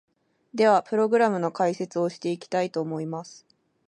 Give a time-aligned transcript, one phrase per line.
[0.55, 3.45] では、プログラムの解説をしていきたいと思います！